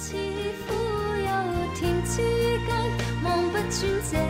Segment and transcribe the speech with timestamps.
[0.00, 0.16] 似
[0.66, 0.72] 乎
[1.18, 2.16] 有天之
[2.66, 2.74] 间
[3.22, 3.70] 望不穿
[4.10, 4.29] 这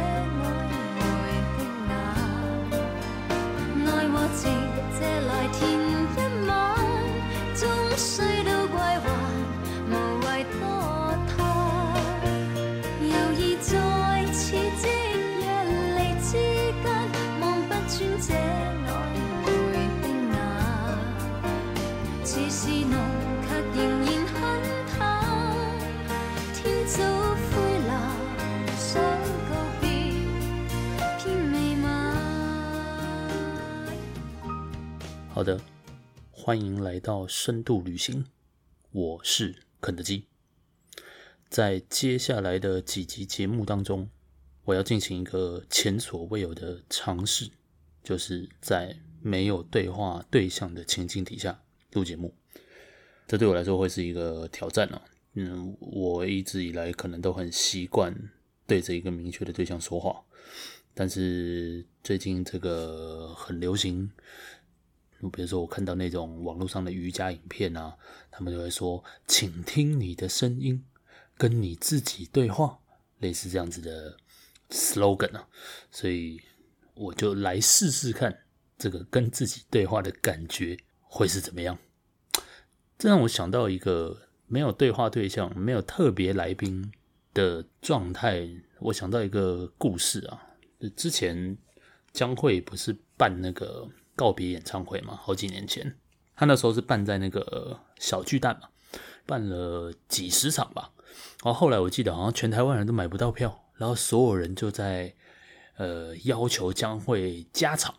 [36.51, 38.25] 欢迎来到深度旅行，
[38.91, 40.25] 我是肯德基。
[41.49, 44.11] 在接下来的几集节目当中，
[44.65, 47.49] 我要进行一个前所未有的尝试，
[48.03, 52.35] 就是在没有对话对象的情境底下录节目。
[53.29, 55.01] 这对我来说会是一个挑战啊。
[55.35, 58.13] 嗯，我一直以来可能都很习惯
[58.67, 60.21] 对着一个明确的对象说话，
[60.95, 64.11] 但是最近这个很流行。
[65.29, 67.95] 比如说，我看到那种网络上的瑜伽影片啊，
[68.31, 70.85] 他们就会说：“请听你的声音，
[71.37, 72.79] 跟你自己对话。”
[73.19, 74.17] 类似这样子的
[74.71, 75.47] slogan 啊，
[75.91, 76.41] 所以
[76.95, 78.45] 我就来试试看
[78.79, 81.77] 这个跟自己对话的感觉会是怎么样。
[82.97, 86.91] 这让我想到一个没有对话对象、没有特别来宾
[87.35, 88.49] 的状态。
[88.79, 90.43] 我想到一个故事啊，
[90.97, 91.59] 之前
[92.13, 93.87] 江蕙不是办那个。
[94.21, 95.97] 告别演唱会嘛，好几年前，
[96.37, 98.69] 他那时候是办在那个小巨蛋嘛，
[99.25, 100.93] 办了几十场吧。
[101.43, 105.15] 然后后来我记得好像全台湾人都买不到票，然后所有人就在
[105.79, 107.95] 呃要求将会加场。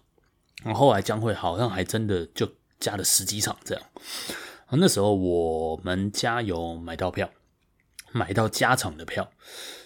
[0.63, 2.47] 然后后来将会好像还真的就
[2.79, 3.83] 加了十几场这样。
[3.95, 7.27] 然后那时候我们家有买到票，
[8.11, 9.31] 买到加场的票，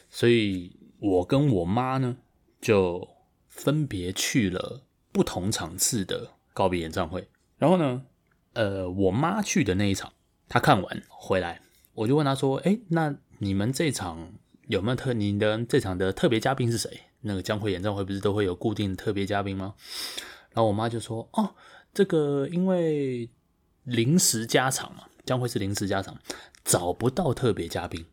[0.10, 2.18] 所以我跟我妈呢
[2.60, 3.08] 就
[3.48, 4.82] 分别去了。
[5.16, 7.28] 不同场次的告别演唱会，
[7.58, 8.02] 然后呢，
[8.54, 10.14] 呃，我妈去的那一场，
[10.48, 11.60] 她看完回来，
[11.94, 14.32] 我就问她说：“哎，那你们这场
[14.70, 15.12] 有没有特？
[15.12, 17.02] 你的这场的特别嘉宾是谁？
[17.20, 19.76] 那个江蕙演唱会不是都会有固定特别嘉宾吗？”
[20.56, 21.54] 然后我妈就说：“哦，
[21.94, 23.30] 这个因为
[23.84, 26.18] 临时加场嘛，江蕙是临时加场，
[26.64, 28.06] 找不到特别嘉宾。”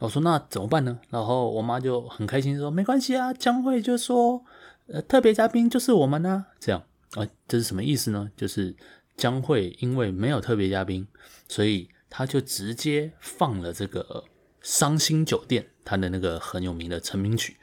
[0.00, 4.42] 我说：“那怎么办呢？”然后我妈就很开心说：“没关系啊，江蕙就说。”
[4.88, 6.80] 呃，特别嘉宾就是我们呢，这样
[7.12, 8.30] 啊，这是什么意思呢？
[8.36, 8.74] 就是
[9.16, 11.06] 江蕙因为没有特别嘉宾，
[11.48, 14.02] 所以他就直接放了这个
[14.60, 17.56] 《伤心酒店》他的那个很有名的成名曲，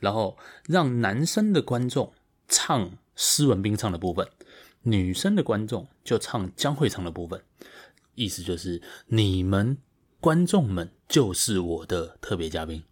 [0.00, 2.12] 然后让男生的观众
[2.48, 4.26] 唱施文斌唱的部分，
[4.82, 7.42] 女生的观众就唱江蕙唱的部分，
[8.14, 9.76] 意思就是你们
[10.20, 12.82] 观众们就是我的特别嘉宾。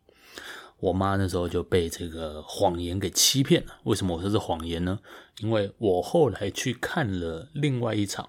[0.82, 3.78] 我妈那时候就被这个谎言给欺骗了。
[3.84, 4.98] 为什么我说是谎言呢？
[5.38, 8.28] 因为我后来去看了另外一场，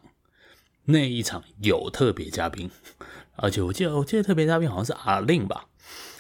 [0.86, 2.70] 那一场有特别嘉宾，
[3.38, 5.66] 而且我记得我记得特别嘉宾好像是阿令吧。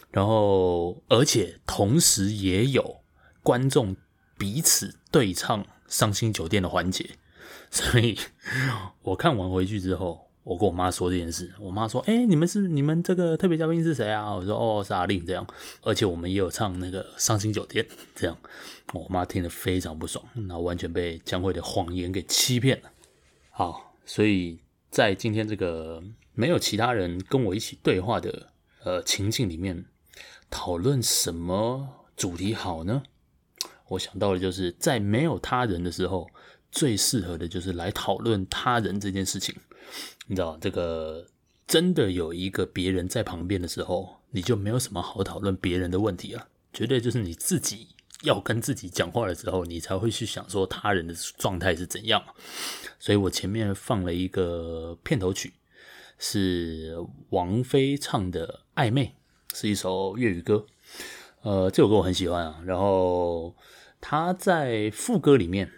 [0.10, 3.04] 然后，而且同时也有
[3.44, 3.96] 观众
[4.36, 7.12] 彼此对唱《伤心酒店》的环节。
[7.70, 8.18] 所以
[9.04, 10.32] 我看完回去之后。
[10.44, 15.48] 我跟我妈说这件事，我妈说：“哎、你们是你们这个特别嘉宾是谁啊？”我说：“哦，是阿令这样，
[15.82, 18.38] 而且我们也有唱那个《伤心酒店》这样。”
[18.94, 22.92] 我妈听得非常不爽，然后完全被江蕙的谎言给欺骗了。
[23.52, 24.60] 好，所以
[24.90, 26.04] 在今天这个
[26.34, 28.50] 没有其他人跟我一起对话的
[28.84, 29.86] 呃情境里面，
[30.50, 31.88] 讨论什么
[32.18, 33.02] 主题好呢？
[33.88, 36.30] 我想到的就是在没有他人的时候，
[36.70, 39.56] 最适合的就是来讨论他人这件事情。
[40.28, 41.26] 你知道这个
[41.68, 46.48] 真的有一个别人在旁边的时候，你就没有什么好讨论别人的问题了。
[46.72, 47.90] 绝对就是你自己
[48.24, 52.24] 要跟自己讲话的时候，你才会去想说他人的状态是怎样。
[52.98, 55.54] 所以我前面放了一个片头曲，
[56.18, 56.96] 是
[57.30, 59.16] 王菲唱的《暧昧》，
[59.60, 60.66] 是一首粤语歌。
[61.42, 62.62] 呃，这首歌我很喜欢啊。
[62.66, 63.56] 然后
[64.00, 65.70] 他在副歌里面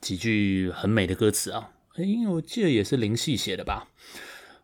[0.00, 1.70] 几句很美的歌词啊。
[1.96, 3.88] 因为我记得也是林夕写的吧，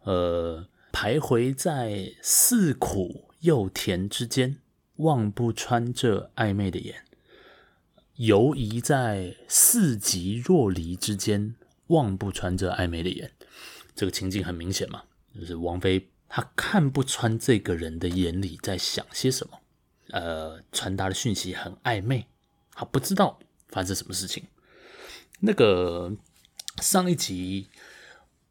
[0.04, 4.56] 呃，徘徊在似苦又甜之间，
[4.96, 6.94] 望不穿这暧昧的眼；
[8.16, 11.54] 游移在似即若离之间，
[11.88, 13.32] 望不穿这暧昧的眼。
[13.94, 15.02] 这个情境很明显嘛，
[15.38, 19.60] 就是王菲她看不穿这个人的眼里在想些什么，
[20.12, 22.26] 呃，传达的讯息很暧昧，
[22.72, 23.38] 她不知道
[23.68, 24.44] 发生什么事情。
[25.40, 26.16] 那个。
[26.80, 27.68] 上一集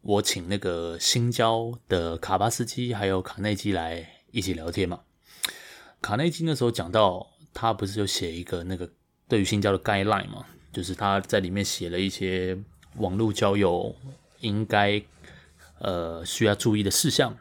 [0.02, 5.02] 我请那个新交的卡巴斯基还有卡内基来一起聊天嘛。
[6.02, 8.90] 卡内基那时候讲到，他不是就写一个那个
[9.28, 12.58] 对于新交的 guideline 嘛，就是他在里面写了一些
[12.98, 13.96] 网络交友
[14.42, 15.02] 应该
[15.80, 17.38] 呃需要注意的事项，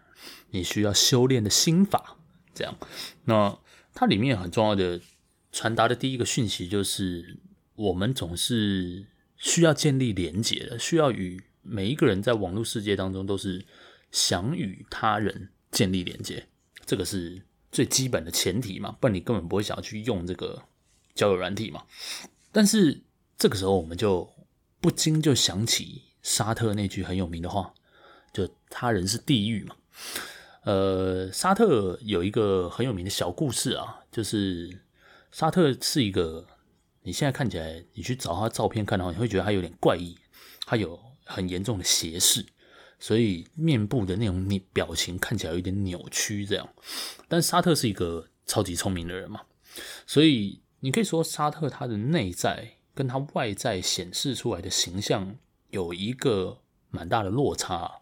[0.50, 2.16] 你需要修炼的心法，
[2.54, 2.76] 这样。
[3.24, 3.58] 那
[3.92, 5.00] 它里面很重要的
[5.52, 7.38] 传达的第一个讯息就是，
[7.74, 9.06] 我们总是
[9.36, 13.64] 需要建立连结的，需要与每一个人在网络世界当中都是
[14.10, 16.46] 想与他人建立连结，
[16.84, 20.62] 这个是最基本的前提嘛，不然你根本不会想要去用这个
[21.14, 21.82] 交友软体嘛。
[22.50, 23.02] 但是
[23.36, 24.30] 这个时候我们就
[24.80, 27.74] 不禁就想起沙特那句很有名的话，
[28.32, 29.76] 就他人是地狱嘛。
[30.62, 34.80] 呃，沙特有一个很有名的小故事啊，就是
[35.30, 36.46] 沙特是一个。
[37.06, 40.18] 你现在看起来，你去找他照片看的话，你会觉得他有点怪异，
[40.66, 42.44] 他有很严重的斜视，
[42.98, 46.68] 所以面部的那种你表情看起来有点扭曲这样。
[47.28, 49.42] 但沙特是一个超级聪明的人嘛，
[50.04, 55.36] 所以你可以说沙特他的内在跟他外在显示出来的形象
[55.70, 56.58] 有一个
[56.90, 58.00] 蛮大的落差。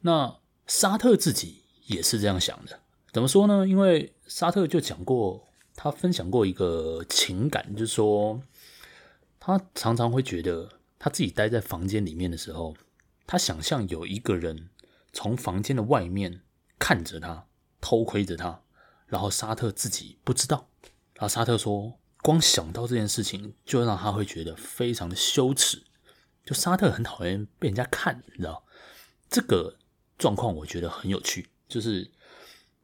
[0.00, 2.80] 那沙特自己也是这样想的，
[3.12, 3.68] 怎么说呢？
[3.68, 5.46] 因为沙特就讲过。
[5.74, 8.40] 他分享过一个情感，就是说，
[9.40, 12.76] 他常常会觉得他自己待在房间里面的时候，
[13.26, 14.70] 他想象有一个人
[15.12, 16.42] 从房间的外面
[16.78, 17.46] 看着他，
[17.80, 18.62] 偷窥着他，
[19.06, 20.68] 然后沙特自己不知道。
[21.14, 25.82] 然后沙特说，光想到这件事情，就让他会觉得非常的羞耻。
[26.44, 28.64] 就沙特很讨厌被人家看，你知道？
[29.28, 29.78] 这个
[30.18, 32.10] 状况我觉得很有趣，就是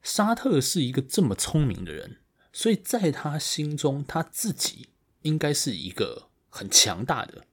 [0.02, 2.18] 沙特是一个这么聪明的人。
[2.52, 4.88] 所以在他心中，他自己
[5.22, 7.44] 应该是一个很强大的，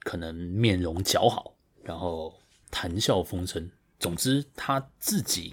[0.00, 2.40] 可能面容姣好，然后
[2.70, 3.70] 谈笑风生。
[3.98, 5.52] 总之，他自己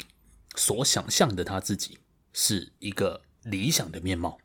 [0.56, 1.98] 所想象的他自己
[2.34, 4.38] 是一个理想的面貌。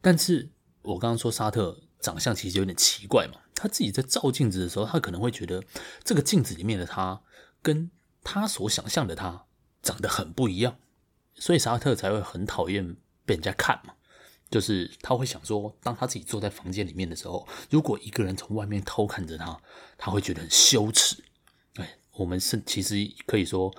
[0.00, 0.50] 但是
[0.82, 5.64] 我刚刚说沙特长相其实有点奇怪嘛，他自己在照镜子的时候，他可能会觉得
[6.04, 7.22] 这个镜子里面的他
[7.62, 7.90] 跟
[8.22, 9.46] 他所想象的他
[9.82, 10.78] 长得很不一样，
[11.34, 12.96] 所以沙特才会很讨厌。
[13.28, 13.92] 被人家看嘛，
[14.50, 19.60] 就是他会想说，当他自己坐在房间里面的时候，如果一个人从外面偷看着他，
[19.98, 21.22] 他会觉得很羞耻。
[21.74, 22.94] 哎，我们是其实
[23.26, 23.70] 可以说，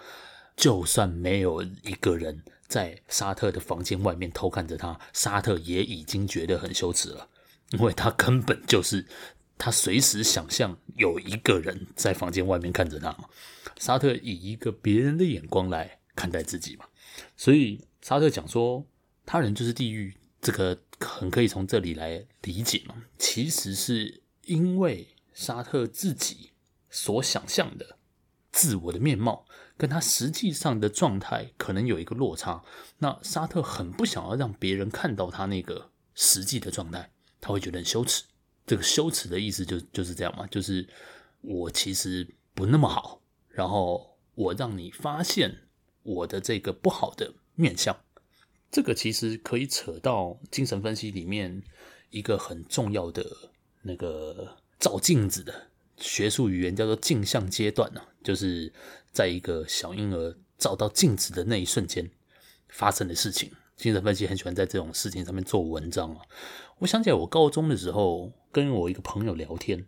[0.56, 7.28] 就算没有一个人在沙特的房间外面偷看着他，沙特也已经觉得很羞耻了，
[7.72, 9.08] 因为他根本就是
[9.58, 13.26] 他随时想象有一个人在房间外面看着他嘛。
[13.80, 16.86] 沙特以一个别人的眼光来看待自己嘛，
[17.36, 18.86] 所以沙特讲说。
[19.32, 22.96] 他人就是地狱，这个很可以从这里来理解嘛。
[23.20, 26.50] 其实是因为沙特自己
[26.90, 28.00] 所想象的
[28.52, 29.46] 自我的面貌，
[29.78, 32.64] 跟他实际上的状态可能有一个落差。
[32.98, 38.24] 那沙特很不想要让别人看到他那个实际的状态，他会觉得很羞耻。
[38.66, 40.90] 这个羞耻的意思就就是这样嘛，就是
[41.42, 45.68] 我其实不那么好，然后我让你发现
[46.02, 47.96] 我的这个不好的面相。
[48.72, 51.64] 这个其实可以扯到精神分析里面
[52.10, 53.26] 一个很重要的
[53.82, 58.72] 那个照镜子的学术语言，叫做镜像阶段呢，就是
[59.12, 62.10] 在一个小婴儿照到镜子的那一瞬间
[62.68, 63.52] 发生的事情。
[63.76, 66.22] 精神分析很喜欢在这种事情上面做文章啊。
[66.80, 69.80] 我想起来，我高中的时候跟我一个朋友聊天，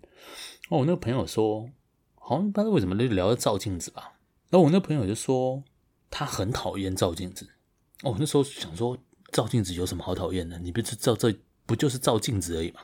[0.70, 1.70] 哦，我那个朋友说，
[2.16, 4.14] 好像不知道为什么就聊到照镜子吧。
[4.50, 5.62] 然后我那个朋友就说，
[6.10, 7.50] 他很讨厌照镜子。
[8.04, 8.98] 哦，那时候想说
[9.32, 10.58] 照镜子有什么好讨厌的？
[10.58, 11.32] 你不是照这
[11.66, 12.82] 不就是照镜子而已嘛？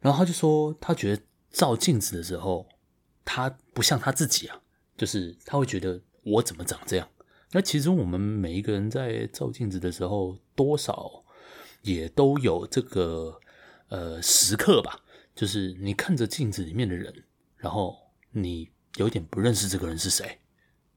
[0.00, 2.66] 然后他就说，他觉得照镜子的时候，
[3.24, 4.60] 他不像他自己啊，
[4.96, 7.06] 就是他会觉得我怎么长这样？
[7.52, 11.24] 那其实我们每一个人在照镜子的时候，多少
[11.82, 13.38] 也都有这个
[13.88, 15.00] 呃时刻吧，
[15.34, 17.24] 就是你看着镜子里面的人，
[17.56, 17.96] 然后
[18.30, 20.38] 你有点不认识这个人是谁。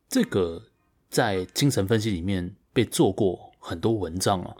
[0.08, 0.64] 这个
[1.10, 2.56] 在精神分析里面。
[2.74, 4.56] 被做过很多文章啊！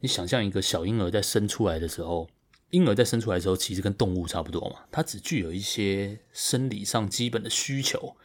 [0.00, 2.28] 你想象一个小婴儿在生出来的时候，
[2.70, 8.16] 婴儿在生出来的时候，其实跟动物差不多嘛，它只具有一些生理上基本的需求，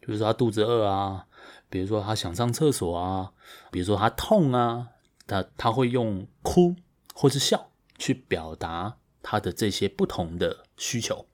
[0.00, 1.26] 比如说他肚子饿啊，
[1.68, 3.32] 比如说他想上厕所啊，
[3.70, 4.88] 比如说他痛啊，
[5.26, 6.74] 他他会用哭
[7.14, 11.26] 或是笑去表达他的这些不同的需求，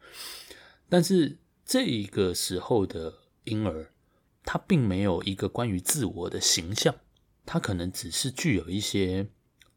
[0.88, 3.90] 但是这个时候的婴儿，
[4.44, 6.94] 他并没有一个关于自我的形象。
[7.46, 9.28] 他可能只是具有一些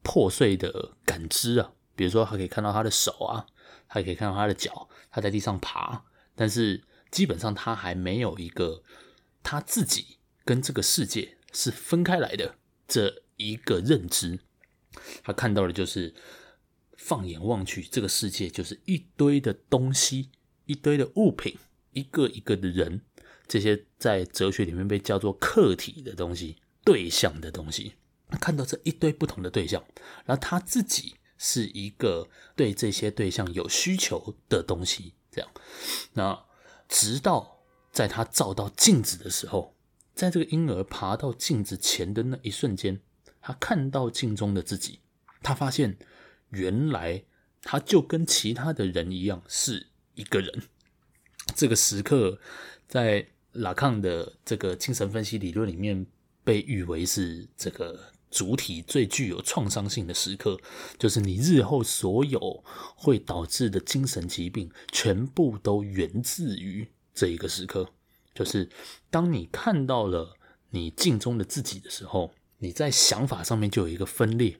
[0.02, 3.46] 破碎的感知啊，比如说他可以看到他的手啊，
[3.88, 6.04] 他可以看到他的脚，他在地上爬，
[6.36, 8.84] 但是基本上他还没有一个
[9.44, 12.56] 他自己跟这个世界是分开来的
[12.88, 14.40] 这一个认知。
[15.24, 16.14] 他看到的就是
[16.98, 20.32] 放眼望去，这个世界就是一堆的东西，
[20.66, 21.58] 一堆的物品，
[21.92, 23.02] 一个一个的人，
[23.48, 26.58] 这些在哲学里面被叫做客体的东西、
[26.90, 27.94] 对象的东西。
[28.40, 29.84] 看到这一堆不同的对象，
[30.26, 35.14] 然后他自己是一个对这些对象有需求的东西。
[35.32, 35.50] 这样，
[36.14, 36.46] 那
[36.88, 39.76] 直到在他照到镜子的时候，
[40.14, 43.02] 在这个婴儿爬到镜子前的那一瞬间，
[43.42, 45.00] 他看到镜中的自己，
[45.42, 45.98] 他发现
[46.50, 47.24] 原来
[47.64, 50.64] 他就跟其他的人一样是一个人。
[51.56, 52.40] 这个时刻
[52.88, 56.06] 在拉康的这个精神分析理论里面
[56.50, 60.60] 被誉为是这个主体最具有创伤性的时刻，
[60.98, 62.64] 就是你日后所有
[62.96, 67.88] 会导致的精神疾病，全部都源自于这一个时刻。
[68.34, 68.68] 就是
[69.12, 70.34] 当你看到了
[70.72, 74.60] 你镜中的自己的时候，你在想法上面就有一个分裂，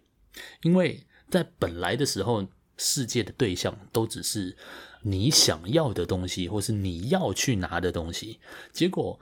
[0.62, 4.56] 因为在本来的时候，世界的对象都只是
[5.02, 8.40] 你想要的东西，或是你要去拿的东西。
[8.72, 9.20] 结果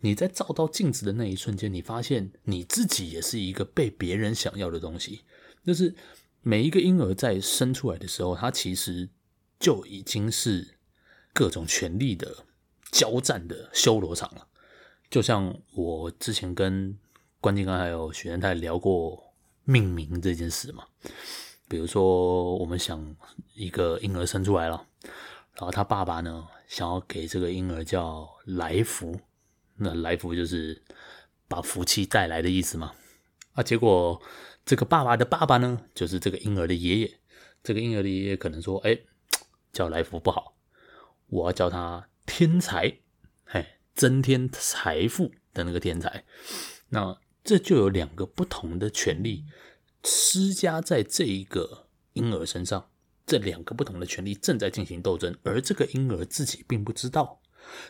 [0.00, 5.22] 你在照到镜子的那一瞬间，你发现你自己也是一个被别人想要的东西。
[5.66, 5.94] 就是
[6.42, 9.08] 每一个婴儿在生出来的时候，他其实
[9.58, 10.76] 就已经是
[11.32, 12.44] 各种权力的
[12.90, 14.46] 交战的修罗场了。
[15.10, 16.96] 就像我之前跟
[17.40, 19.32] 关金刚还有许愿太聊过
[19.64, 20.84] 命名这件事嘛，
[21.68, 23.14] 比如说我们想
[23.54, 24.86] 一个婴儿生出来了，
[25.54, 29.20] 然后他爸爸呢想要给这个婴儿叫来福，
[29.80, 30.80] 那来福就是
[31.48, 32.92] 把福气带来的意思嘛。
[33.54, 34.22] 啊，结果
[34.64, 37.14] 这个爸爸的爸爸呢，就是这个婴儿的爷爷，
[37.62, 38.98] 这个婴儿的爷爷可能说，哎，
[39.72, 40.54] 叫来福不好，
[41.26, 42.98] 我要叫他天才，
[43.46, 46.24] 哎，增添财富的那个天才，
[46.90, 47.18] 那。
[47.42, 49.46] 这就有两个不同的权利
[50.04, 52.90] 施加在这一个婴儿身上，
[53.24, 57.40] 这两个不同的权利正在进行斗争，而这个婴儿自己并不知道。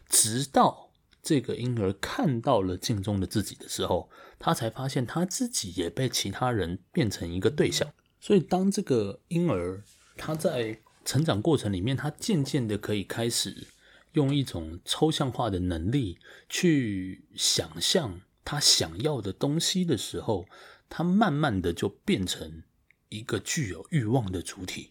[0.09, 0.90] 直到
[1.23, 7.93] 这个婴儿看到了镜中的自己的时候，他才发现他自己也被其他人变成一个对象。
[8.21, 9.83] 所以，当这个婴儿
[10.17, 13.67] 他在成长过程里面，他渐渐的可以开始
[14.13, 18.21] 用一种抽象化的能力去想象。
[18.43, 20.47] 他想要的东西的时候，
[20.89, 22.63] 他慢慢的就变成
[23.11, 24.89] 一个具有欲望的主体，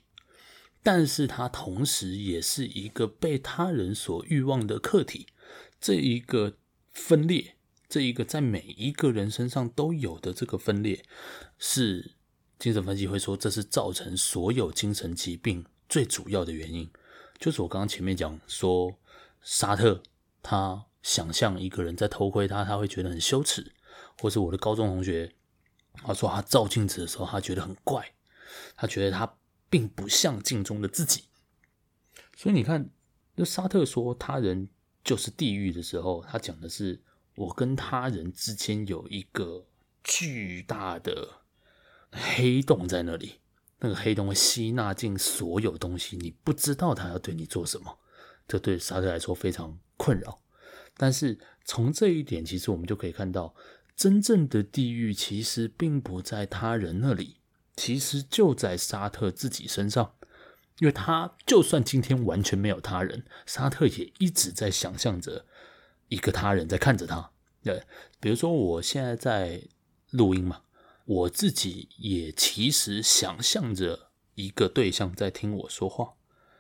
[0.82, 5.28] 但是他同时也是一个被他人所欲望的客体。
[5.80, 6.58] 这一个
[6.92, 7.56] 分裂，
[7.88, 11.04] 这一个在每一个人身上都有的这个分裂，
[11.58, 12.16] 是
[12.58, 16.90] 精神分析会说，这是造成所有精神疾病最主要的原因。
[17.38, 19.00] 就是我刚刚前面讲说，
[19.42, 20.04] 沙特
[20.42, 20.86] 他。
[21.02, 23.72] 想象一个人在偷窥他，他会觉得很羞耻；
[24.20, 25.34] 或是我的高中同学，
[25.94, 28.14] 他说他照镜子的时候，他觉得很怪，
[28.76, 29.38] 他觉得他
[29.70, 31.24] 并不像镜中的自己。
[32.36, 32.90] 所以你看，
[33.36, 34.68] 那沙特说他人
[35.10, 37.02] 就是地狱的时候，他讲的是
[37.34, 39.66] 我跟他人之间有一个
[40.04, 41.42] 巨大的
[42.12, 43.40] 黑洞在那里，
[43.80, 47.98] 那个黑洞会吸纳进所有东西，你不知道他要对你做什么，
[48.48, 50.44] 这对沙特来说非常困扰。
[50.96, 53.56] 但是从这一点，其实我们就可以看到，
[53.96, 57.38] 真正的地狱其实并不在他人那里，
[57.76, 60.14] 其实就在沙特自己身上。
[60.80, 65.46] 因为他就算今天完全没有他人，沙特也一直在想象着
[66.10, 67.32] 一个他人在看着他。
[67.64, 67.84] 对，
[68.20, 69.62] 比如说我现在在
[70.10, 70.62] 录音嘛，
[71.06, 76.14] 我自己也其实想象着一个对象在听我说话。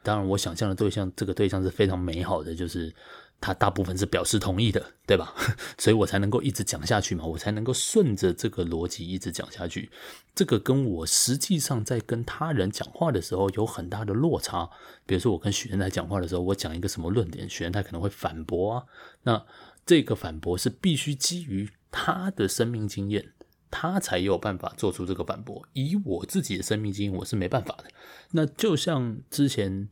[0.03, 2.93] 当然，我想象的对象，这个对象是非常美好的，就是。
[3.41, 5.33] 他大部分是表示同意的，对吧？
[5.79, 9.89] 所以我才能够一直讲下去嘛，我才能够顺着这个逻辑一直讲下去。
[10.35, 14.69] 这个跟我实际上在跟他人讲话的时候有很大的落差。
[15.05, 18.83] 比如说，我跟许愿台讲话的时候，我讲一个什么论点，许愿台可能会反驳啊。
[19.23, 19.45] 那
[19.85, 23.31] 这个反驳是必须基于他的生命经验，
[23.71, 25.65] 他才有办法做出这个反驳。
[25.73, 27.85] 以我自己的生命经验，我是没办法的。
[28.31, 29.89] 那就像之前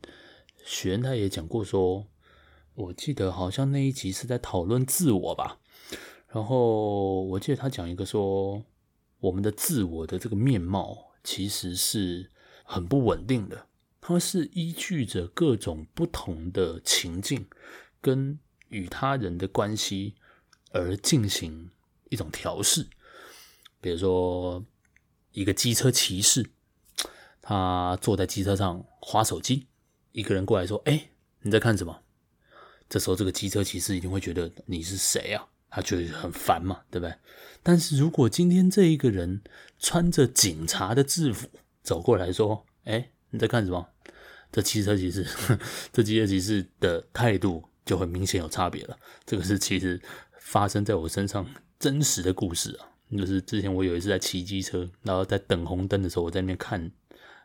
[0.64, 2.06] 许愿台也讲过说。
[2.78, 5.58] 我记得好像那一集是在讨论自我吧，
[6.28, 8.64] 然后我记得他讲一个说，
[9.18, 12.30] 我们的自我的这个面貌其实是
[12.62, 13.66] 很不稳定的，
[14.00, 17.48] 它是依据着各种不同的情境
[18.00, 20.14] 跟与他人的关系
[20.70, 21.70] 而进行
[22.10, 22.86] 一种调试。
[23.80, 24.64] 比如说，
[25.32, 26.48] 一个机车骑士，
[27.42, 29.66] 他坐在机车上划手机，
[30.12, 32.02] 一个人过来说：“哎，你在看什么？”
[32.88, 35.46] 这时候这个机车骑士一定会觉得你是谁啊？
[35.70, 37.14] 他觉得很烦嘛，对不对？
[37.62, 39.42] 但是如果今天这一个人
[39.78, 41.46] 穿着警察的制服
[41.82, 43.86] 走过来说：“哎，你在干什么？”
[44.50, 45.26] 这汽车骑士，
[45.92, 48.98] 这机车骑士的态度就会明显有差别了。
[49.26, 50.00] 这个是其实
[50.40, 51.46] 发生在我身上
[51.78, 56.90] 真实的故事啊，就是之前我有一次在骑机车，然后在等红灯的时候，我在那边看，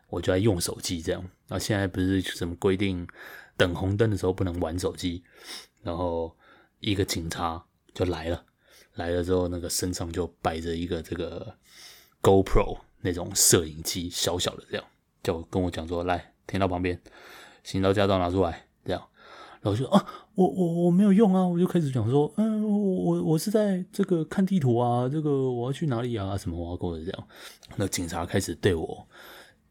[0.08, 1.20] 我就在用手机这样。
[1.46, 3.06] 然后现在不是什么规定，
[3.56, 5.22] 等红灯的时候不能玩手机，
[5.82, 6.36] 然后
[6.80, 8.44] 一个警察就来了。
[8.94, 11.56] 来了之后，那个身上就摆着一个这个
[12.22, 14.84] GoPro 那种摄影机，小小的这样，
[15.20, 17.00] 就跟我讲说：“来，停到旁边，
[17.64, 19.02] 行到驾照拿出来。”这样，
[19.60, 20.06] 然后就说：“啊，
[20.36, 26.38] 我我我没有用啊！”我就开始讲说：“嗯，我我我是在这个看地图啊，这个我要去哪里啊？
[26.38, 27.28] 什么我要过的这样。”
[27.74, 29.08] 那警察开始对我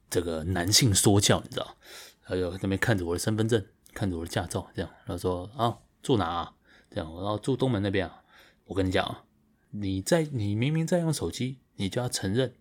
[0.09, 1.77] 这个男性说教，你知道？
[2.24, 3.63] 还有那边看着我的身份证，
[3.94, 6.53] 看着我的驾照，这样，然后说：“啊，住哪啊？”
[6.89, 8.24] 这样，然后住东门那边啊。
[8.65, 9.25] 我跟你讲，
[9.72, 12.53] 你在你明明在用手机，你就要承认，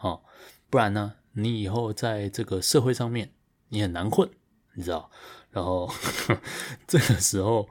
[0.00, 0.22] 哦，
[0.68, 3.32] 不然呢，你以后在这个社会上面
[3.68, 4.28] 你很难混，
[4.74, 5.10] 你知道？
[5.50, 5.88] 然后
[6.88, 7.68] 这个时候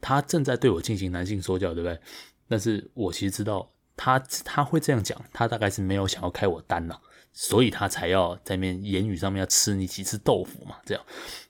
[0.00, 2.00] 他正在对我进行男性说教，对不对？
[2.46, 7.02] 但是我其实知道他他会这样讲，他大概是没有想要开我单了。
[7.38, 11.04] 所以他才要在面言语上面要吃你几次豆腐嘛，这样，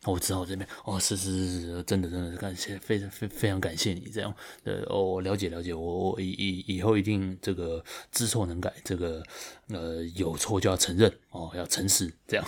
[0.05, 9.23] 我知道这边哦，是是是是，真的真的是感谢，非常非非常感谢你这样，呃，哦，我了解了解，我我以以以后一定这个知错能改，这个
[9.69, 12.45] 呃有错就要承认哦，要诚实这样，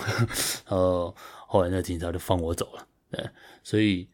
[0.67, 1.15] 呃，
[1.47, 3.29] 后来那警察就放我走了，对，
[3.63, 4.05] 所以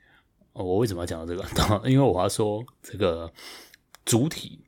[0.53, 1.43] 我为什么要讲到这个？
[1.89, 3.33] 因为我要说这个
[4.05, 4.59] 主体。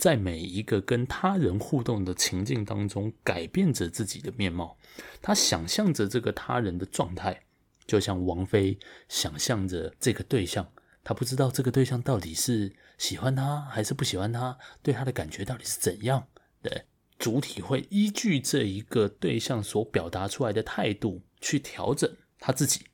[0.00, 4.78] 在每一个跟他人互动的情境当中，改变着自己的面貌。
[5.20, 7.42] 他想象着这个他人的状态，
[7.86, 8.78] 就像王菲
[9.10, 10.66] 想象着这个对象。
[11.04, 16.26] 他不知道这个对象到底是喜欢他还是不喜欢他，对他的感觉到底是怎样。
[16.62, 16.84] 对，
[17.18, 22.86] 主体会依据这一个对象所表达出来的态度去调整他自己。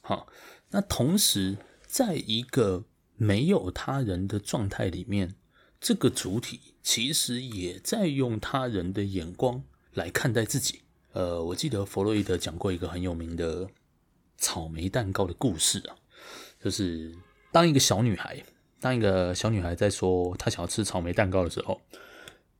[0.00, 0.28] 好，
[0.70, 2.86] 那同时，在一个
[3.16, 5.34] 没有他人的状态里面。
[5.84, 10.80] 这个主体其实也在用他人的眼光来看待自己。
[11.12, 13.68] 呃，我记得弗洛伊德讲过一个很有名的
[14.38, 15.94] 草莓蛋糕的故事啊，
[16.58, 17.14] 就是
[17.52, 18.42] 当一个小女孩，
[18.80, 21.78] 当一个小女孩在说她想要吃草莓蛋糕的时候，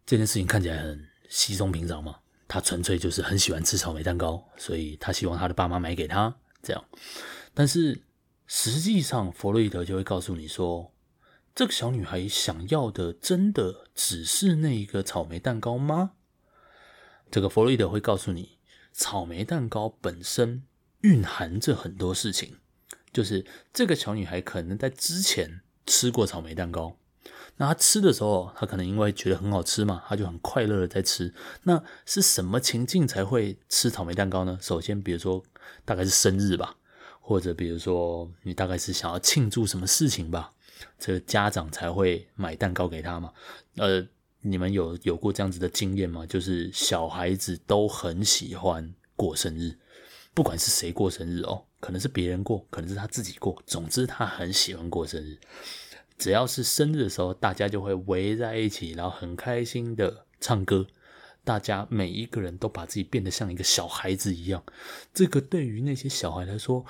[0.04, 6.84] 这件事情看起来很稀松平常嘛，她纯粹就是很喜欢吃草莓蛋糕，所以她希望她的爸妈买给她这样。
[7.54, 8.02] 但是
[8.46, 10.90] 实际上，弗洛伊德就会告诉你说。
[11.54, 16.14] 这个小女孩想要的真的只是那一个草莓蛋糕吗？
[17.30, 18.58] 这个弗洛伊德会告诉你，
[18.92, 20.64] 草莓蛋糕本身
[21.02, 22.56] 蕴含着很多事情，
[23.12, 26.96] 就是这个小女孩可能在之前吃过草莓蛋糕，
[27.58, 31.32] 那她吃的时候，她可能因为觉得很好吃嘛，她就很快乐的在吃。
[31.62, 34.58] 那是什么情境才会吃草莓蛋糕呢？
[34.60, 35.44] 首先，比如说
[35.84, 36.78] 大概是生日吧，
[37.20, 40.50] 或者比如说你大概是想要庆祝什么事情吧。
[40.98, 43.32] 这家长才会买蛋糕给他嘛？
[43.76, 44.06] 呃，
[44.40, 46.26] 你们有有过这样子的经验吗？
[46.26, 49.76] 就是小孩子都很喜欢过生日，
[50.32, 55.38] 不管是谁过生日哦，可能是别人过，可能是他自己过，总之他很喜欢过生日。
[56.16, 60.86] 只要是生日的时候，大家就会围在一起，然后很开心的唱歌。
[61.42, 64.64] 大家每一个人都把自己变得像一个小孩子一样。
[65.12, 66.86] 这个对于那些小孩来说，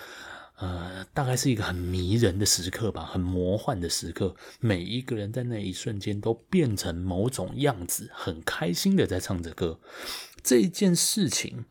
[0.56, 4.36] 呃，大概是一个很迷人的时刻吧，很魔幻的时刻。
[4.60, 9.80] 每一个人在那一瞬间都变成某种样子，很开心的在唱着歌。
[10.42, 11.64] 这件事情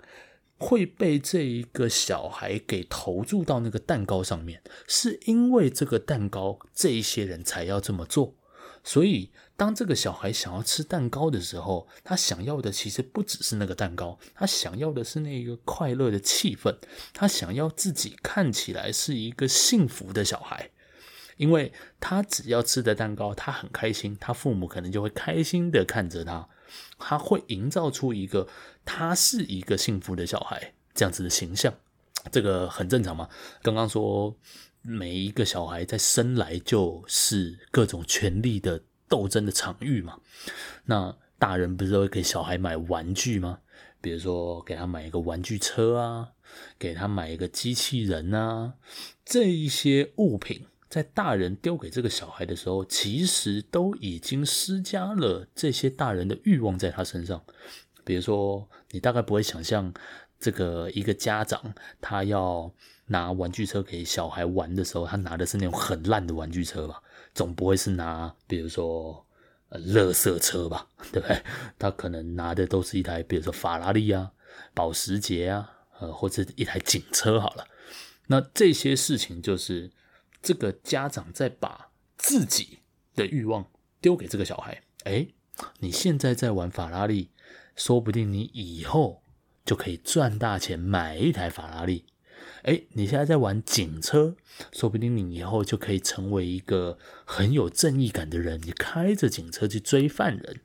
[0.57, 8.35] 会被这一个小孩给投注到那个蛋糕上面，是因为这个蛋糕，这一些人才要这么做。
[8.83, 16.75] 所以，当这个小孩想要吃蛋糕的时候，他想要的其实不只是那个蛋糕，他想要的是那个快乐的气氛，
[17.13, 20.71] 他想要自己看起来是一个幸福的小孩，
[21.37, 26.49] 因为他只要吃的蛋糕，他很开心，他父母可能就会开心的看着他，
[26.97, 28.47] 他会营造出一个
[28.83, 31.73] 他是一个幸福的小孩这样子的形象，
[32.31, 33.29] 这个很正常嘛。
[33.61, 34.35] 刚刚说。
[34.85, 40.19] 每一个小孩在生来就是各种权利的斗争的场域嘛。
[40.85, 43.59] 那大人不是都会给小孩买玩具吗？
[44.01, 46.31] 比如说给他买一个玩具车啊，
[46.77, 48.73] 给他买一个机器人啊，
[49.23, 57.43] 这一些物品在大人丢给这个小孩的时候，其实都已经施加了这些大人的欲望在他身上。
[58.05, 59.93] 比如说，你大概不会想象
[60.43, 62.71] 这个一个家长他要。
[63.07, 67.03] 拿玩具车给小孩玩的时候，他拿的是那种很烂的玩具车吧？
[67.35, 69.27] 总不会是拿，比如说
[69.67, 70.87] 呃，垃圾车吧？
[71.11, 71.43] 对不对？
[71.77, 74.31] 他可能拿的都是一台，比如说法拉利啊、
[74.73, 77.67] 保时捷啊，呃，或者一台警车好了。
[78.27, 79.91] 那这些事情就是
[80.41, 82.79] 这个家长在把自己
[83.15, 83.67] 的欲望
[83.99, 84.81] 丢给这个小孩。
[85.03, 85.27] 哎，
[85.79, 87.31] 你现在在玩法拉利，
[87.75, 89.22] 说不定你以后
[89.65, 92.05] 就可以赚大钱买一台法拉利。
[92.63, 94.35] 哎，你现在在玩警车，
[94.71, 98.61] 说不定你以后就可以成为一个很有正义感的人。
[98.63, 100.61] 你开着警车去追犯人，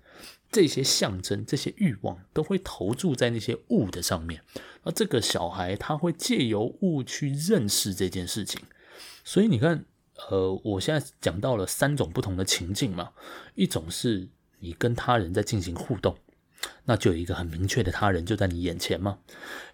[0.50, 4.42] 这些象征、这些欲望都会投注在那些物的上面。
[4.84, 8.61] 而这个小孩他会借由物去认识这件事情。
[9.24, 9.84] 所以你看，
[10.30, 13.11] 呃，我现在讲到了三种不同的情境嘛，
[13.56, 14.28] 一种是
[14.61, 16.16] 你跟他人在进行互动。
[16.85, 19.18] 那就有一个很明确的他人就在你眼前嘛。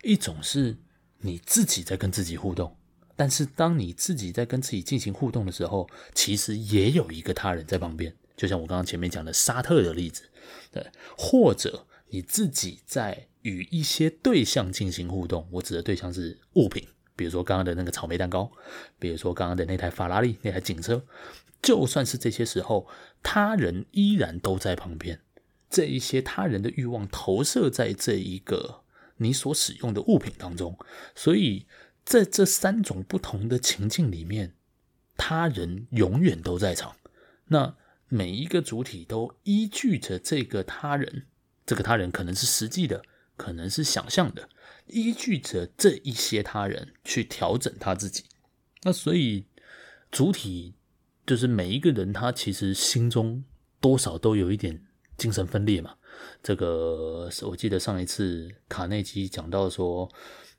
[0.02, 0.76] 一种是
[1.18, 2.76] 你自己在跟自己互动，
[3.16, 8.14] 但是当你自己在跟自己进行互动的时候，其实也有一个他人在旁边。
[8.36, 10.24] 就像我刚刚前面讲的沙特的例子，
[10.72, 10.84] 对，
[11.16, 15.46] 或者你自己在与一些对象进行互动。
[15.52, 18.50] 我指的对象是物品，比如说刚刚的那个草莓蛋糕，
[18.98, 21.04] 比如说刚刚的那台法拉利，那台警车。
[21.62, 22.86] 就算是这些时候，
[23.22, 25.20] 他人依然都在旁边。
[25.74, 28.82] 这一些他人的欲望投射在这一个
[29.16, 30.78] 你所使用的物品当中，
[31.16, 31.66] 所以
[32.04, 34.54] 在这三种不同的情境里面，
[35.16, 36.94] 他人永远都在场。
[37.48, 37.74] 那
[38.08, 41.26] 每一个主体都依据着这个他人，
[41.66, 43.02] 这个他人可能是实际的，
[43.36, 44.48] 可能是想象的，
[44.86, 48.22] 依据着这一些他人去调整他自己。
[48.84, 49.46] 那所以
[50.12, 50.76] 主体
[51.26, 53.42] 就是每一个人，他其实心中
[53.80, 54.86] 多少都有一点。
[55.16, 55.94] 精神分裂嘛，
[56.42, 60.08] 这个我记得上一次卡内基讲到说，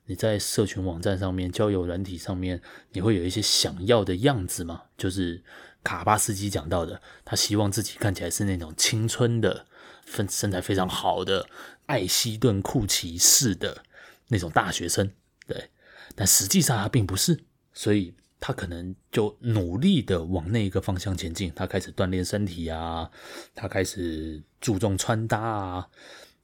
[0.06, 4.84] 你在社群网站上面、交友软体上面，你会有一些想要的样子嘛？
[4.98, 5.44] 就是
[5.84, 9.65] 卡巴斯基讲到的，他希望自己看起来是那种青春的、
[10.06, 11.48] 身身材非常好的、
[11.88, 13.84] 艾希顿库奇式的
[14.30, 15.12] 那种大学生，
[15.48, 15.70] 对，
[16.15, 18.13] 但实际上他并不是，所以。
[18.39, 23.10] 他可能就努力的往那一个方向前进，他开始锻炼身体啊，
[23.54, 25.89] 他开始注重穿搭啊，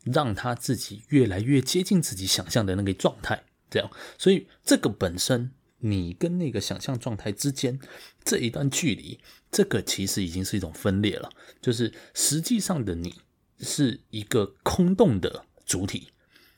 [0.06, 3.44] 让他自己越来越接近自己想象的那个状态。
[3.70, 7.80] 这样，所以这个本身，你跟那个想象状态之间
[8.24, 11.30] 这一段距离，这个其实已经是一种分裂了。
[11.62, 13.22] 就是实际上的你
[13.60, 16.10] 是一个空洞的主体，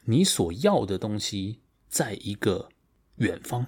[0.06, 2.70] 你所要的东西在一个
[3.18, 3.68] 远方。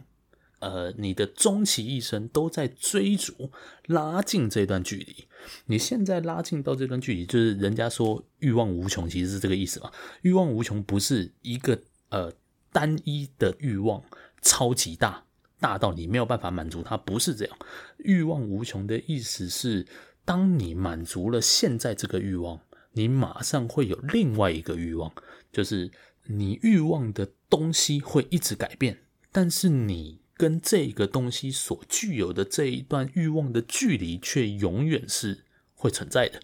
[0.65, 3.51] 呃，你的终其一生都在追逐、
[3.85, 5.27] 拉近这段距离。
[5.67, 9.91] 你现在拉近到这段距离，就是人家说欲望无穷，其实是这个意思嘛。
[10.23, 12.33] 欲望无穷不是一个呃
[12.71, 14.03] 单一的欲望
[14.41, 15.23] 超级大，
[15.59, 17.55] 大到你没有办法满足它，不是这样。
[17.97, 19.85] 欲望无穷的意思是，
[20.25, 22.59] 当你满足了现在这个欲望，
[22.93, 25.13] 你马上会有另外一个欲望，
[25.51, 25.91] 就是
[26.25, 28.97] 你欲望的东西会一直改变，
[29.31, 30.24] 但是你。
[30.37, 36.39] 跟这个东西所具有的这一段欲望的距离，却永远是会存在的。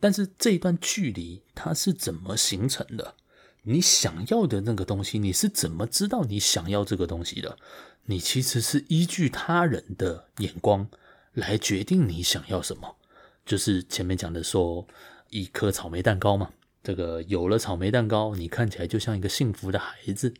[0.00, 3.14] 但是这一段距离它是怎么形成的？
[3.62, 7.58] 你想要的那个东西，你是怎么知道你想要这个东西的？
[8.06, 10.88] 你其实是依据他人的眼光
[11.34, 12.96] 来决定你想要什么。
[13.44, 14.86] 就是前面讲的说，
[15.30, 16.50] 一颗草莓蛋糕嘛，
[16.82, 20.32] 这个有了草莓蛋糕，你看起来就像一个幸福的孩子。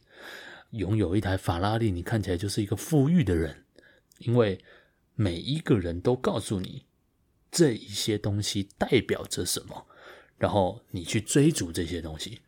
[0.73, 3.65] 拥有一台法拉利，你看起来就是一个富裕的人，
[4.19, 4.63] 因为
[5.15, 6.85] 每一个人都告诉你
[7.51, 9.87] 这一些东西代表着什么，
[10.37, 12.41] 然后你去追逐这些东西。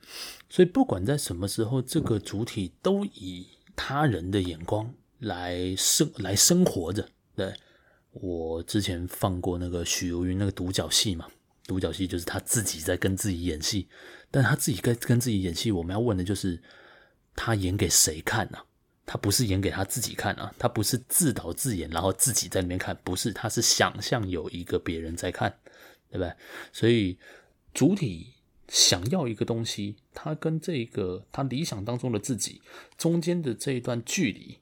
[0.51, 7.09] 所以不管在什么时候，这个主体都以他人的眼光来生来生活着。
[7.35, 7.55] 对，
[8.11, 11.27] 我之前放过那个许茹芸那个独角戏嘛，
[11.67, 13.89] 独角戏就是他自己在跟自己演戏，
[14.31, 16.63] 但他自己跟跟自己演戏，我们要问的就是。
[17.43, 18.59] 他演给谁看呢？
[19.07, 25.59] 他不是演给他自己看啊，他不是自导自演，然后自己在那边看，不是，他是想象有一个别人在看，
[26.11, 26.31] 对不对？
[26.71, 27.19] 所以
[27.73, 28.35] 主体
[28.69, 32.61] 想要一个东西，他跟这个他理想当中的自己
[32.99, 34.59] 中间的这一段距离，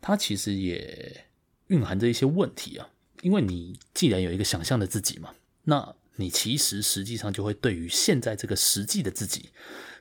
[0.00, 1.26] 他其实也
[1.68, 2.90] 蕴含着一些问题啊。
[3.22, 9.50] 因为你既然有一个想象的自己嘛，那你其实实际上就会对于现在这个实际的自己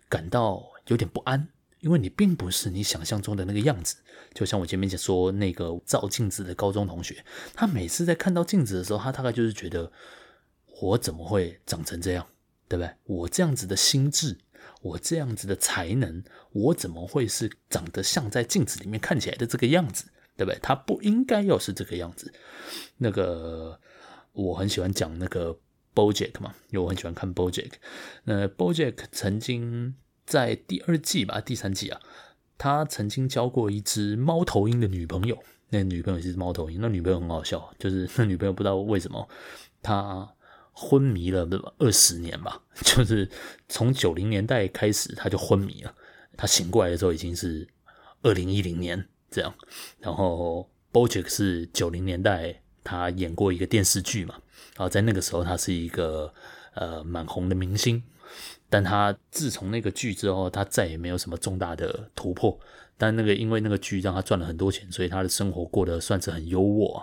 [0.09, 1.49] 感到有点不安。
[1.86, 3.98] 因为你并不是你想象中的那个样子，
[4.34, 9.91] 就像我前面讲说那个照镜子的高中同学，他每次在看到镜子的时候，他大概就是觉得
[10.82, 12.26] 我怎么会长成这样，
[12.67, 12.91] 对不对？
[13.04, 14.36] 我这样子的心智，
[14.82, 20.06] 我这样子的才能，我怎么会是长得像在镜子里面看起来的这个样子？
[20.36, 20.60] 对不对？
[20.63, 22.34] 他不应该要是这个样子。
[22.98, 23.80] 那个
[24.34, 25.56] 我很喜欢讲那个
[25.93, 27.74] BoJack 嘛，因为我很喜欢看 BoJack。
[28.24, 29.93] 那 BoJack 曾经
[30.25, 31.99] 在第二季吧，第三季啊，
[32.57, 35.38] 他曾经交过一只猫头鹰的女朋友。
[35.69, 39.27] 那女朋友是猫头鹰，那女朋友很好笑，就是那女朋友不知道为什么
[39.81, 40.29] 她
[40.71, 41.47] 昏迷了
[41.79, 43.29] 二十年吧， 就是
[43.67, 45.93] 从九零年代开始她就昏迷了，
[46.38, 47.67] 她醒过来的时候已经是
[48.21, 49.53] 二零一零年这样。
[49.99, 54.35] 然后 BoJack 是九零年代他演过一个电视剧嘛，
[54.77, 56.31] 然后在那个时候他是一个
[56.75, 58.03] 呃蛮红的明星，
[58.75, 62.59] 但他自从那个剧之后，他再也没有什么重大的突破。
[62.97, 67.01] 但那个因为那个剧让他赚了很多钱，所以他的生活过得算是很优渥。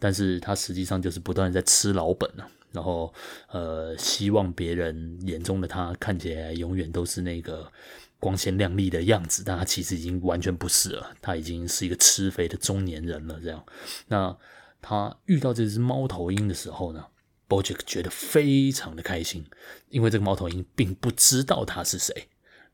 [0.00, 3.14] 但是他实际上就是不断在吃老本啊，然后
[3.52, 7.70] 呃，希望别人眼中的他看起来永远都是那个
[8.18, 13.38] 光鲜亮丽的样子，但他其实已经完全不是了，他已经是一个吃肥的中年人了。
[13.40, 13.64] 这样，
[14.08, 14.36] 那
[14.80, 17.04] 他遇到这只猫头鹰的时候呢
[17.52, 19.44] ，BoJack 觉得非常的开心，
[19.90, 22.28] 因为这个猫头鹰并不知道他是谁。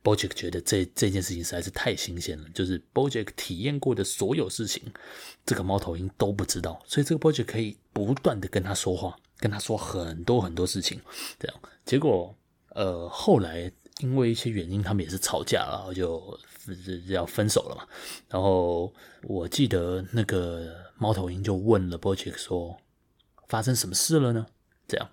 [0.04, 4.84] BoJack 觉得这这件事情实在是太新鲜了，就是 BoJack 体验过的所有事情，
[5.44, 11.00] 这个猫头鹰都不知道，所以这个 BoJack 可以不断的跟他说话，跟他说很多很多事情，
[11.40, 11.60] 这样。
[11.84, 12.32] 结果，
[12.76, 16.38] 呃，后来因为一些原因，他们也是吵架了，就
[17.08, 17.84] 要分手了嘛。
[18.28, 22.78] 然后我记得那个猫头鹰就问了 BoJack 说
[23.48, 24.46] ：“发生什么事了呢？”
[24.88, 25.10] 这样，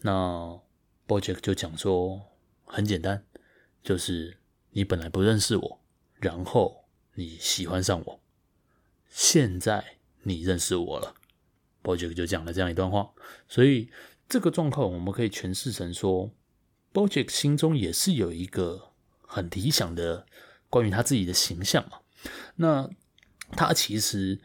[0.00, 0.60] 那
[1.06, 2.20] BoJack 就讲说
[2.66, 3.24] ：“很简单。”
[3.82, 4.38] 就是
[4.70, 5.80] 你本来不认识我，
[6.16, 8.20] 然后你喜欢上我，
[9.08, 11.14] 现在你认识我了。
[11.82, 13.12] BoJack 就讲了这样一段话，
[13.48, 13.90] 所以
[14.28, 16.30] 这个状况我们可以诠释成说
[16.92, 20.26] ，BoJack 心中也是有一个很理想的
[20.68, 22.00] 关于他自己的形象嘛。
[22.56, 22.88] 那
[23.52, 24.40] 他其实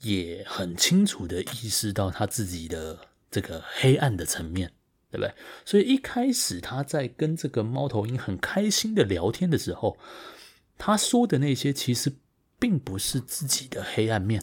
[0.00, 4.70] 也很清楚的意识到他自己的这个黑暗的层面。
[5.10, 5.32] 对不对？
[5.64, 9.96] 所以一开始他在跟这个猫头鹰很开心的聊天的时候，
[10.76, 12.12] 他说的那些其实
[12.58, 14.42] 并不是自己的黑暗面，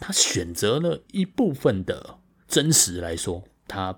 [0.00, 3.96] 他选择了一部分的真实来说，他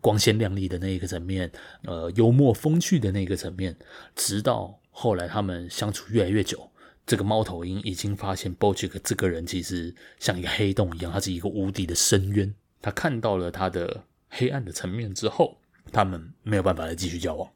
[0.00, 1.52] 光鲜亮丽的那一个层面，
[1.84, 3.76] 呃，幽默风趣的那个层面，
[4.16, 6.68] 直到后来他们相处越来越久，
[7.06, 12.52] 这个猫头鹰已经发现 BoJack 这个人其实像一个黑洞一样，他是一个无底的深渊，
[12.82, 14.04] 他看到了他的。
[14.34, 15.58] 黑暗的层面之后，
[15.92, 17.52] 他们没有办法再继续交往。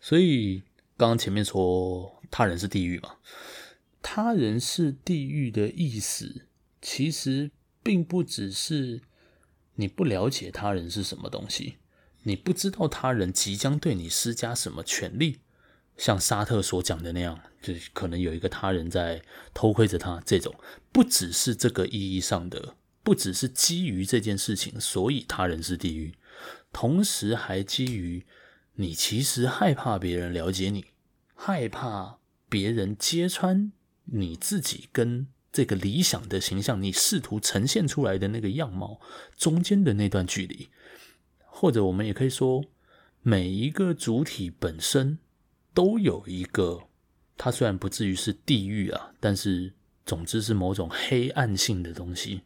[0.00, 0.64] 所以
[0.96, 3.18] 刚刚前面说他人是地狱嘛，
[4.02, 6.48] 他人是地狱的意思，
[6.82, 7.52] 其实
[7.84, 9.02] 并不只是
[9.76, 11.76] 你不了解他人是什么东西，
[12.24, 15.38] 你不知道他人即将对你施加什么权利，
[15.96, 19.22] 像沙特所讲的那样，就可能有一个他人在
[19.54, 20.20] 偷窥着他。
[20.26, 20.52] 这种
[20.90, 22.74] 不只是这个意义上的。
[23.06, 26.12] 不只是基于这件事情，所以他人是地狱，
[26.72, 28.26] 同时还基于
[28.74, 30.86] 你其实害怕别人了解你，
[31.32, 33.70] 害怕别人揭穿
[34.06, 39.00] 你自己跟这个理想的形象，你试图呈现出来的那个样貌
[39.36, 40.68] 中间的那段距离，
[41.44, 42.64] 或者我们也可以说，
[43.22, 45.18] 每一个主体本身
[45.72, 46.88] 都有一个，
[47.36, 49.74] 它虽然不至于是地狱啊，但是。
[50.06, 52.42] 总之是某种黑暗性的东西。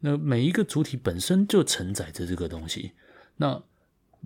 [0.00, 2.92] 那每一个主体本身就承载着这个东西。
[3.36, 3.62] 那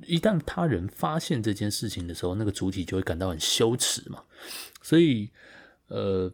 [0.06, 4.24] 一旦他人发现这件事情的时候，那个主体就会感到很羞耻嘛。
[4.82, 5.28] 所以，
[5.88, 6.32] 呃，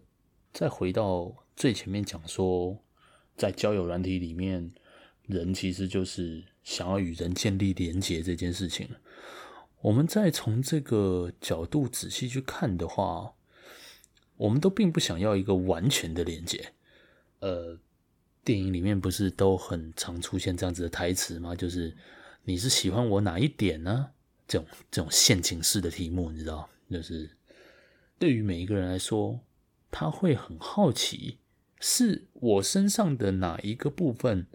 [0.52, 2.78] 再回到最前面讲说，
[3.36, 4.70] 在交友软体里面，
[5.26, 8.88] 人其实就是想要与人建立连结这件事情。
[9.80, 13.32] 我们再从这个角度仔细去看的话。
[14.40, 16.72] 我们都并不想要一个完全的连接，
[17.40, 17.78] 呃，
[18.42, 21.54] 电影里面不是都很常出现这样子的台词吗？
[21.54, 21.94] 就是
[22.44, 24.12] 你是喜欢我哪一点呢？
[24.48, 27.36] 这种这种陷阱式的题目，你知道，就是
[28.18, 29.40] 对于每一个人来说，
[29.90, 31.40] 他会很好奇，
[31.78, 34.46] 是我身上的哪一个部分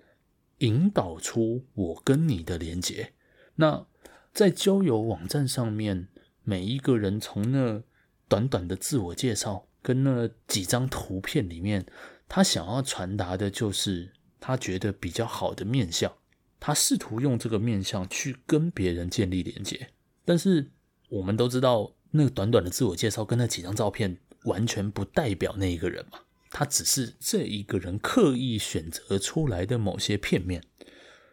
[0.57, 3.13] 引导出我跟你的连接？
[3.57, 3.85] 那
[4.33, 6.07] 在交友网站上面，
[6.43, 7.83] 每一个人从那
[8.27, 9.67] 短短的自我介绍。
[9.85, 11.85] 跟那几张图片里面，
[12.27, 16.11] 他想要传达的就是他觉得比较好的面相，
[16.59, 19.89] 他试图用这个面相去跟别人建立连接。
[20.25, 20.71] 但是
[21.09, 26.17] 我们都知道，那个短短的自我介绍跟那几张照片完全不代表那一个人嘛，
[26.49, 30.63] 他只是这一个人刻意选择出来的某些片面。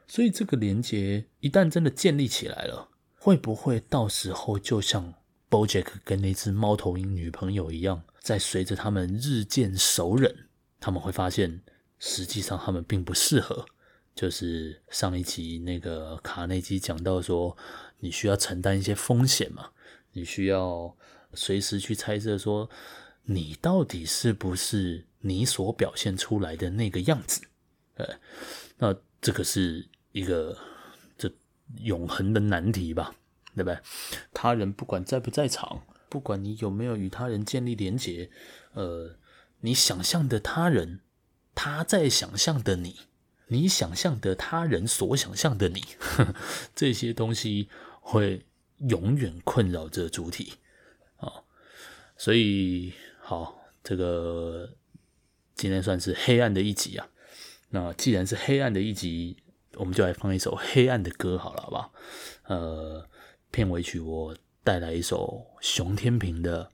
[0.07, 5.15] 所以这个连接一旦真的建立起来了，会不会到时候就像
[5.49, 8.03] BoJack 跟那只猫头鹰女朋友一样？
[8.23, 10.33] 在随着他们日渐熟稔
[10.79, 11.61] 他们会发现，
[11.99, 13.67] 实际上他们并不适合。
[14.15, 17.57] 就是上一集那个卡内基讲到说，
[18.01, 19.71] 你需要承担一些风险嘛，
[20.13, 20.95] 你需要
[21.33, 22.69] 随时去猜测说，
[23.25, 27.41] 你到底是不是你所表现出来的那个样子？
[27.95, 28.07] 呃，
[28.77, 30.59] 那这个是一个
[31.17, 31.33] 这
[31.79, 33.15] 永恒的难题吧，
[33.57, 33.79] 对不对？
[34.35, 35.83] 他人不管在不在场，
[36.13, 38.31] 不管你有没有与他人建立连结，
[38.75, 39.17] 呃，
[39.61, 41.01] 你想象的他人，
[41.55, 42.97] 他在想象的你。
[43.47, 46.35] 你想象的他人所想象的你，呵呵，
[46.75, 47.71] 这些东西
[48.03, 48.45] 会
[48.89, 50.55] 永远困扰着主体
[51.17, 51.45] 啊。
[52.19, 54.75] 所以，好，这个
[55.55, 57.09] 今天算是黑暗的一集啊。
[57.71, 59.39] 那既然是黑暗的一集，
[59.77, 61.95] 我们就来放一首黑暗的歌好了，好不好？
[62.49, 63.09] 呃，
[63.51, 66.65] 片尾曲我带来一首熊天平的《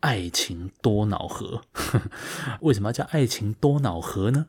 [0.00, 1.62] 爱情多瑙河》。
[2.62, 4.46] 为什么要叫爱情多瑙河呢？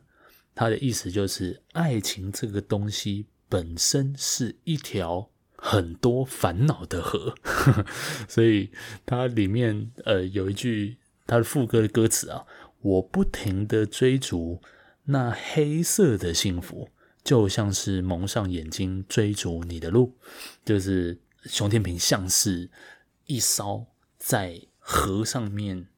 [0.54, 7.34] 它的意思就是，爱情这个东西本身是一条很多烦恼的河，
[8.28, 8.70] 所以
[9.04, 12.44] 它里面呃有一句它的副歌的歌词啊，
[12.82, 14.60] 我不停地追逐
[15.04, 16.88] 那黑色的幸福，
[17.24, 20.14] 就像是蒙上眼睛追逐你的路，
[20.64, 22.70] 就是熊天平像是
[23.26, 23.86] 一艘
[24.18, 25.88] 在河上面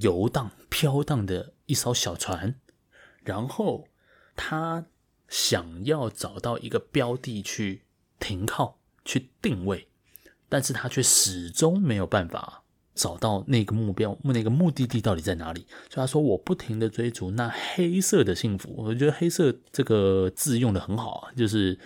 [0.00, 2.54] 游荡飘荡的一艘小船，
[3.22, 3.86] 然后。
[4.42, 4.86] 他
[5.28, 7.82] 想要找到一个标的去
[8.18, 9.86] 停靠、去定位，
[10.48, 12.62] 但是他却始终没有办法
[12.94, 15.66] 找到那个目标、那个目的地到底在哪里。
[15.90, 21.78] 所以他说：“我不停地追逐那黑色的幸福。”我觉得“黑色”这个字用得很好，就是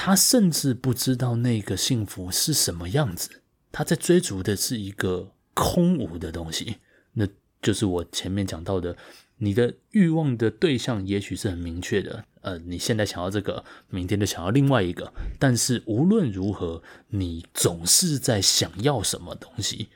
[0.00, 3.42] 他甚至不知道那个幸福是什么样子。
[3.72, 6.76] 他在追逐的是一个空无的东西，
[7.14, 7.26] 那
[7.60, 8.96] 就是我前面讲到的。
[9.40, 19.88] 你的欲望的对象也许是很明确的，呃，你现在想要这个，明天就想要另外一个，但是无论如何，你总是在想要什么东西。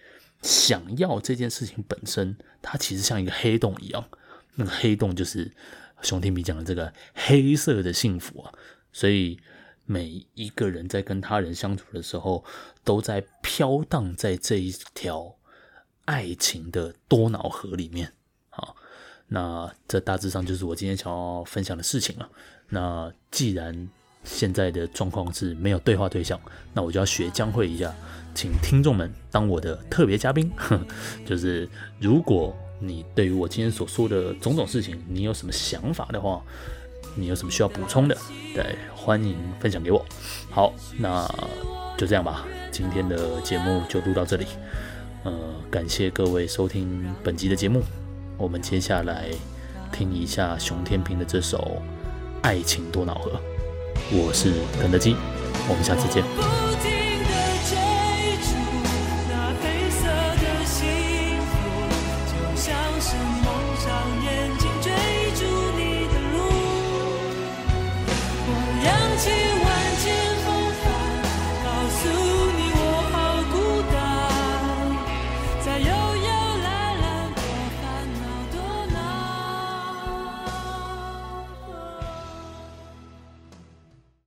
[0.43, 4.05] 想要这件事情本身，它其实像一个黑洞一样，
[4.55, 5.51] 那个黑洞就是
[6.03, 8.53] 熊天平讲的这个黑色的幸福啊。
[8.93, 9.41] 所以
[9.93, 12.43] 每一个人在跟他人相处的时候，
[12.83, 15.37] 都在飘荡在这一条
[16.07, 18.11] 爱情的多瑙河里面。
[18.49, 18.75] 好
[19.29, 22.27] 那这大致上就是我今天想要分享的事情了。
[22.71, 23.87] 那既然
[24.25, 26.41] 现在的状况是没有对话对象，
[26.73, 27.95] 那我就要学江蕙一下，
[28.35, 30.51] 请听众们当我的特别嘉宾。
[31.27, 31.69] 就是
[32.01, 36.43] 如果你对于我今天所说的种种事情，你有什么想法的话，
[37.15, 38.17] 你有什么需要补充的，
[38.55, 40.05] 对，欢迎分享给我。
[40.51, 41.29] 好，那
[41.97, 44.47] 就这样吧，今天的节目就录到这里。
[45.25, 45.33] 呃，
[45.71, 47.83] 感谢各位收听本集的节目。
[48.39, 49.29] 我们接下来
[49.93, 51.59] 听一下熊天平的这首
[52.43, 53.31] 《爱情多瑙河》，
[54.11, 55.15] 我是肯德基，
[55.69, 56.62] 我们下次见。